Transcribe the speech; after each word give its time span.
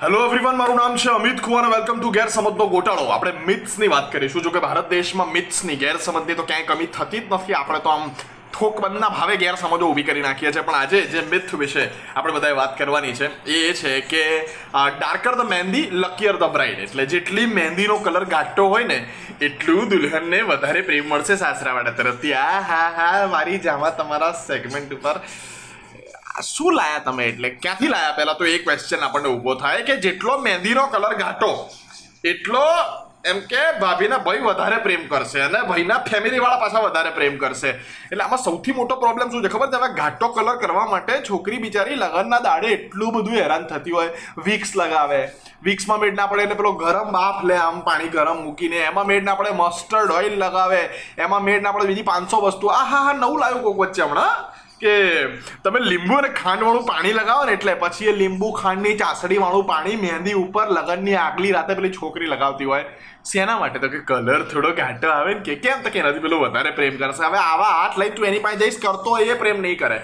Hello 0.00 0.18
everyone 0.24 0.58
મારું 0.58 0.76
નામ 0.78 0.96
છે 1.02 1.08
અમિત 1.10 1.40
કુમાર 1.44 1.64
વેલકમ 1.70 1.96
ટુ 2.00 2.10
ગેરસમજનો 2.16 2.66
ગોટાળો. 2.74 3.06
આપણે 3.14 3.32
મિથ્સની 3.46 3.88
વાત 3.92 4.04
કરીશું. 4.12 4.44
જો 4.44 4.50
કે 4.56 4.60
ભારત 4.64 4.92
દેશમાં 4.92 5.32
મિથ્સની 5.36 5.78
ગેરસમજની 5.80 6.36
તો 6.40 6.44
ક્યાંય 6.50 6.68
કમી 6.68 6.86
થતી 6.96 7.22
જ 7.22 7.34
નથી. 7.36 7.56
આપણે 7.60 7.80
તો 7.86 7.90
આમ 7.94 8.04
ઠોકબંધના 8.56 9.08
ભાવે 9.16 9.34
ગેરસમજો 9.42 9.88
ઊભી 9.88 10.06
કરી 10.10 10.24
નાખીએ 10.28 10.52
છીએ. 10.52 10.64
પણ 10.68 10.78
આજે 10.82 11.02
જે 11.14 11.24
મિથ 11.32 11.50
વિશે 11.64 11.82
આપણે 11.88 12.36
બધાએ 12.36 12.54
વાત 12.60 12.78
કરવાની 12.82 13.16
છે, 13.22 13.32
એ 13.56 13.74
છે 13.80 13.96
કે 14.12 14.22
darker 15.02 15.34
the 15.40 15.50
mehndi 15.54 15.84
luckier 16.04 16.36
the 16.44 16.54
bride 16.54 16.86
એટલે 16.86 17.08
જેટલી 17.16 17.50
મહેંદીનો 17.58 17.98
કલર 18.06 18.30
ઘાટો 18.36 18.70
હોય 18.76 18.88
ને, 18.94 19.02
એટલું 19.50 19.92
દુલ્હનને 19.96 20.42
વધારે 20.54 20.86
પ્રેમ 20.88 21.12
મળશે 21.12 21.42
સાસરાવાળા 21.44 21.98
તરફથી. 22.00 22.34
આ 22.46 22.58
હા 22.72 22.88
હા, 23.02 23.28
મારી 23.36 23.62
જામા 23.68 23.94
તમારા 24.00 24.34
સેગમેન્ટ 24.46 24.98
ઉપર. 25.00 25.16
શું 26.42 26.76
લાયા 26.76 27.04
તમે 27.08 27.24
એટલે? 27.32 27.50
ક્યાંથી 27.62 27.88
લાયા? 27.88 28.16
પહેલા 28.20 28.38
તો 28.38 28.44
એ 28.44 28.58
ક્વેશ્ચન 28.58 29.04
આપણને 29.08 29.28
ઊભો 29.34 29.54
થાય 29.64 29.82
કે 29.90 29.96
જેટલો 30.06 30.38
મહેંદીનો 30.46 30.86
કલર 30.94 31.14
ઘાટો, 31.22 31.50
એટલો 32.24 32.64
એમ 33.30 33.40
કે 33.50 33.62
ભાભીના 33.80 34.18
ભાઈ 34.26 34.42
વધારે 34.44 34.76
પ્રેમ 34.84 35.02
કરશે 35.08 35.40
અને 35.46 35.58
ભાઈના 35.70 35.98
ફેમિલીવાળા 36.10 36.60
પાછા 36.60 36.82
વધારે 36.84 37.10
પ્રેમ 37.16 37.38
કરશે. 37.42 37.70
એટલે 38.10 38.24
આમાં 38.24 38.42
સૌથી 38.44 38.76
મોટો 38.76 38.96
પ્રોબ્લેમ 39.04 39.32
શું 39.32 39.42
છે? 39.42 39.50
ખબર 39.54 39.68
છે? 39.72 39.90
ઘાટો 40.00 40.28
કલર 40.36 40.56
કરવા 40.62 40.86
માટે 40.92 41.14
છોકરી 41.28 41.58
બિચારી 41.64 41.98
લગનના 42.02 42.40
દાડે 42.46 42.68
એટલું 42.76 43.12
બધું 43.16 43.40
હેરાન 43.40 43.66
થતી 43.72 43.96
હોય. 43.98 44.12
વિક્સ 44.46 44.72
લગાવે. 44.80 45.20
વિક્સમાં 45.62 46.00
મેડ 46.04 46.16
ના 46.20 46.28
પડે 46.30 46.44
એટલે 46.46 46.60
પેલો 46.60 46.72
ગરમ 46.84 47.10
બાફ 47.18 47.42
લે 47.50 47.56
આમ 47.64 47.82
પાણી 47.88 48.14
ગરમ 48.16 48.38
મૂકીને. 48.44 48.78
એમાં 48.90 49.10
મેડ 49.10 49.28
ના 49.28 49.34
પડે 49.34 49.58
મસ્ટર્ડ 49.62 50.16
ઓઇલ 50.20 50.38
લગાવે. 50.44 50.80
એમાં 51.26 51.44
મેડ 51.50 51.62
ના 51.66 51.74
પડે 51.76 51.90
બીજી 51.90 52.08
પાંચસો 52.12 52.40
વસ્તુ. 52.46 52.72
આ 52.78 52.84
હા 52.92 53.04
હા 53.08 53.18
નવું 53.24 53.40
લાવ્યું 53.40 53.62
કોક 53.66 53.78
વચ્ચે 53.82 54.02
હમણાં. 54.06 54.48
કે 54.80 55.26
તમે 55.64 55.80
લીંબુ 55.80 56.14
અને 56.14 56.28
ખાંડવાળું 56.28 56.86
પાણી 56.86 57.12
લગાવો 57.12 57.44
ને 57.44 57.52
એટલે 57.52 57.74
પછી 57.74 58.04
એ 58.04 58.12
લીંબુ, 58.12 58.50
ખાંડની 58.50 58.96
ચાસડી 58.96 59.38
વાળું 59.38 59.66
પાણી 59.66 59.96
મહેંદી 59.96 60.32
ઉપર 60.32 60.66
લગનની 60.68 61.14
આગલી 61.14 61.52
રાતે 61.52 61.74
પેલી 61.74 61.90
છોકરી 61.90 62.26
લગાવતી 62.26 62.64
હોય. 62.64 62.84
શેના 63.24 63.58
માટે? 63.58 63.78
તો 63.78 63.88
કે 63.88 63.98
કલર 63.98 64.42
થોડો 64.42 64.70
ઘાટો 64.72 65.08
આવે 65.08 65.34
ને 65.34 65.40
કે 65.40 65.54
કેમ? 65.54 65.82
તો 65.82 65.90
કે 65.90 65.98
એનાથી 65.98 66.18
પેલું 66.18 66.40
વધારે 66.40 66.70
પ્રેમ 66.70 66.96
કરશે 66.96 67.24
હવે 67.24 67.38
આવા 67.38 67.64
હાથ 67.64 67.98
લઈ 67.98 68.10
તું 68.10 68.26
એની 68.26 68.38
પાસે 68.38 68.56
જઈશ, 68.56 68.78
કરતો 68.78 69.10
હોય 69.10 69.24
એ 69.24 69.34
પ્રેમ 69.34 69.60
નહીં 69.60 69.78
કરે. 69.78 70.00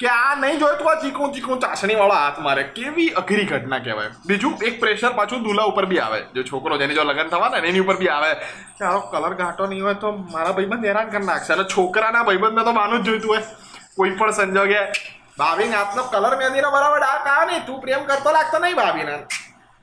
કે 0.00 0.06
આ 0.06 0.34
નહીં 0.34 0.58
જોયું 0.58 0.78
તો 0.78 0.84
આ 0.84 0.94
ચીકણું 0.94 1.32
ચીકણું 1.34 1.58
ચાસણી 1.58 1.94
વાળો 1.94 2.14
હાથ 2.14 2.38
મારે. 2.38 2.62
કેવી 2.62 3.08
અઘરી 3.08 3.44
ઘટના 3.44 3.78
કહેવાય. 3.78 4.10
બીજું 4.26 4.58
એક 4.66 4.80
પ્રેશર 4.80 5.10
પાછું 5.10 5.42
દુલા 5.42 5.62
ઉપર 5.62 5.86
બી 5.86 5.98
આવે. 5.98 6.20
જો 6.34 6.42
છોકરો, 6.42 6.78
જેની 6.78 6.94
જો 6.94 7.04
લગ્ન 7.04 7.28
થવા 7.28 7.48
ને, 7.48 7.68
એની 7.68 7.78
ઉપર 7.78 7.96
બી 7.96 8.08
આવે. 8.08 8.34
કે 8.78 8.84
આનો 8.84 9.00
કલર 9.00 9.34
ઘાટો 9.34 9.66
નહીં 9.66 9.84
હોય 9.84 9.94
તો 9.94 10.12
મારા 10.12 10.52
ભાઈબંધ 10.52 10.84
હેરાન 10.84 11.08
કરી 11.08 11.24
નાખશે. 11.24 11.52
અને 11.52 11.64
છોકરાના 11.64 12.22
ભાઈબંધને 12.22 12.64
તો 12.64 12.72
માનું 12.72 13.02
જ 13.02 13.06
જોઈતું 13.06 13.30
હોય. 13.30 13.42
કોઈ 13.98 14.14
પણ 14.18 14.32
સંજોગે. 14.38 14.80
ભાભીને 15.38 15.76
હાથનો 15.76 16.02
કલર 16.14 16.32
મહેંદીનો 16.38 16.70
બરાબર. 16.76 16.98
ડાર્ક 17.02 17.28
આવે 17.34 17.52
ને 17.52 17.60
તું 17.66 17.80
પ્રેમ 17.82 18.02
કરતો 18.08 18.30
લાગતો 18.36 18.58
નહીં 18.64 18.76
ભાભીને. 18.80 19.16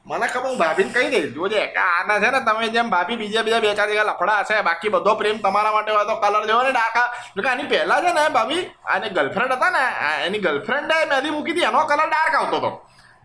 મને 0.06 0.28
ખબર, 0.28 0.48
હું 0.50 0.58
ભાભીને 0.58 0.92
કહી 0.96 1.10
દઈશ. 1.14 1.30
જોજે, 1.36 1.62
કે 1.76 1.82
આના 1.84 2.20
છે 2.24 2.30
ને 2.32 2.40
તમે 2.48 2.68
જેમ 2.70 2.90
ભાભી 2.90 3.18
બીજા 3.18 3.44
બીજા 3.44 3.62
બે 3.62 3.76
ચાર 3.76 3.88
જગ્યા 3.90 4.10
લફડા 4.10 4.44
છે 4.50 4.62
બાકી 4.68 4.92
બધો 4.96 5.16
પ્રેમ 5.22 5.38
તમારા 5.46 5.74
માટે 5.76 5.92
હોય 5.92 6.06
તો 6.06 6.16
કલર 6.24 6.44
જોવો 6.50 6.64
ને 6.64 6.72
ડાકા 6.72 7.08
કે 7.36 7.50
આની 7.50 7.70
પહેલા 7.72 8.02
છે 8.04 8.12
ને 8.18 8.24
ભાભી, 8.36 8.64
આની 8.94 9.14
ગર્લફ્રેન્ડ 9.16 9.54
હતા 9.56 9.72
ને 9.78 9.84
એની 10.26 10.44
ગર્લફ્રેન્ડે 10.46 10.96
મહેંદી 11.10 11.32
મૂકી 11.32 11.54
હતી, 11.56 11.68
એનો 11.72 11.86
કલર 11.92 12.08
ડાર્ક 12.12 12.36
આવતો 12.36 12.58
હતો. 12.58 12.72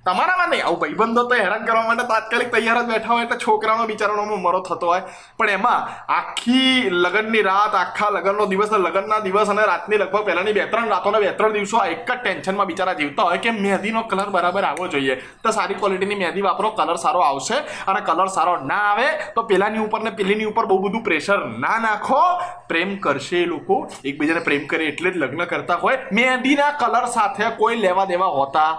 તમારામાં 0.07 0.51
નહીં 0.51 0.65
આવું 0.67 0.79
ભાઈબંધો 0.83 1.23
તો 1.31 1.35
હેરાન 1.39 1.65
કરવા 1.69 1.87
માટે 1.89 2.05
તાત્કાલિક 2.11 2.51
તૈયાર 2.53 2.79
જ 2.85 2.87
બેઠા 2.91 3.13
હોય 3.15 3.25
એટલે 3.27 3.39
છોકરાનો 3.45 3.87
બિચારાનો 3.91 4.37
મરો 4.45 4.61
થતો 4.69 4.87
હોય. 4.91 5.03
પણ 5.39 5.51
એમાં 5.57 5.81
આખી 6.19 6.91
લગ્નની 7.03 7.43
રાત, 7.49 7.75
આખા 7.81 8.11
લગ્નનો 8.17 8.47
દિવસ 8.53 8.73
લગ્નના 8.87 9.21
દિવસ 9.27 9.51
અને 9.55 9.63
રાતની 9.71 9.99
લગભગ 10.03 10.25
પહેલાની 10.29 10.55
બે 10.59 10.65
ત્રણ 10.73 10.89
રાતોને 10.95 11.19
બે 11.25 11.33
ત્રણ 11.39 11.57
દિવસો 11.57 11.83
એક 11.95 12.07
જ 12.09 12.17
ટેન્શનમાં 12.23 12.69
બિચારા 12.71 12.97
જીવતા 13.01 13.27
હોય 13.29 13.41
કે 13.45 13.53
મહેંદીનો 13.65 14.03
કલર 14.11 14.31
બરાબર 14.37 14.65
આવવો 14.69 14.87
જોઈએ. 14.95 15.17
તો 15.43 15.53
સારી 15.57 15.79
ક્વોલિટીની 15.81 16.19
મહેંદી 16.23 16.45
વાપરો, 16.49 16.71
કલર 16.79 16.99
સારો 17.05 17.21
આવશે 17.27 17.57
અને 17.91 18.01
કલર 18.09 18.29
સારો 18.37 18.55
ના 18.71 18.85
આવે 18.93 19.09
તો 19.35 19.43
પેલાની 19.51 19.85
ઉપર 19.87 20.01
ને 20.07 20.13
પેલીની 20.21 20.49
ઉપર 20.53 20.65
બહુ 20.71 20.79
બધું 20.85 21.03
પ્રેશર 21.09 21.41
ના 21.65 21.79
નાખો. 21.87 22.23
પ્રેમ 22.71 22.97
કરશે 23.05 23.43
એ 23.43 23.47
લોકો. 23.53 23.77
એકબીજાને 24.05 24.43
પ્રેમ 24.49 24.65
કરે 24.71 24.89
એટલે 24.93 25.11
જ 25.13 25.17
લગ્ન 25.23 25.45
કરતા 25.53 25.79
હોય. 25.85 25.99
મહેંદીના 26.13 26.73
કલર 26.85 27.05
સાથે 27.17 27.45
કોઈ 27.61 27.77
લેવા 27.85 28.09
દેવા 28.15 28.33
હોતા 28.39 28.73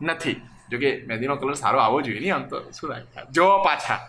નથી. 0.00 0.36
જો 0.70 0.78
કે 0.78 0.90
મહેંદીનો 1.06 1.36
કલર 1.36 1.56
સારો 1.56 1.80
આવવો 1.80 2.00
જોઈએ 2.00 2.20
નહીં 2.20 2.34
આમ 2.34 2.46
તો 2.48 2.62
શું 2.72 2.90
રાખતા 2.90 3.26
જો 3.30 3.46
પાછા 3.64 4.00